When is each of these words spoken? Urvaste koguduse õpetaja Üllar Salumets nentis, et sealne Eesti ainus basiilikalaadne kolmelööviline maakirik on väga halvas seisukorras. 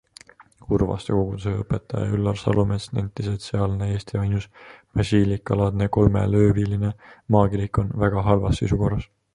Urvaste 0.75 1.13
koguduse 1.17 1.51
õpetaja 1.57 2.07
Üllar 2.15 2.39
Salumets 2.45 2.87
nentis, 2.99 3.29
et 3.33 3.45
sealne 3.49 3.91
Eesti 3.97 4.19
ainus 4.23 4.49
basiilikalaadne 5.01 5.91
kolmelööviline 5.99 6.95
maakirik 7.37 7.85
on 7.85 7.97
väga 8.05 8.29
halvas 8.31 8.63
seisukorras. 8.63 9.11